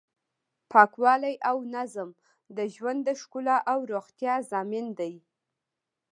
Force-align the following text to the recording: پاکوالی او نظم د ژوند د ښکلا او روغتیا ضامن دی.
پاکوالی 0.71 1.35
او 1.49 1.57
نظم 1.75 2.09
د 2.57 2.59
ژوند 2.75 2.99
د 3.07 3.09
ښکلا 3.21 3.57
او 3.71 3.79
روغتیا 3.93 4.35
ضامن 4.51 4.85
دی. 4.99 5.13